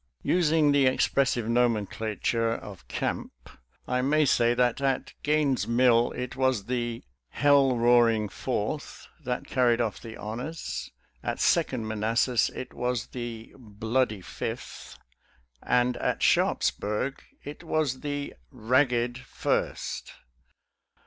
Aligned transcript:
Using 0.23 0.71
the 0.71 0.87
expressive 0.87 1.47
nomenclature 1.47 2.51
of 2.55 2.87
camp, 2.87 3.31
I 3.87 4.01
may 4.01 4.25
say 4.25 4.55
that 4.55 4.81
at 4.81 5.13
Gaines' 5.21 5.67
Mill 5.67 6.11
it 6.13 6.35
was 6.35 6.65
the" 6.65 7.03
Hell 7.43 7.77
roaring 7.77 8.27
Fourth" 8.27 9.07
that 9.25 9.45
carried 9.45 9.79
off 9.79 10.01
the 10.01 10.17
honors; 10.17 10.89
at 11.21 11.39
Second 11.39 11.87
Manassas 11.87 12.49
it 12.55 12.73
was 12.73 13.09
the" 13.09 13.53
Bloody 13.79 14.21
Fifth," 14.21 14.97
and 15.61 15.95
at 15.97 16.23
Sharpsburg 16.23 17.21
it 17.43 17.63
was 17.63 17.99
the" 17.99 18.33
Kagged 18.69 19.19
First." 19.19 20.13